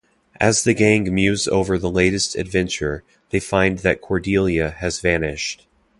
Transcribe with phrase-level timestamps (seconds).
[0.39, 5.67] As the gang muse over the latest adventure, they find that Cordelia has vanished.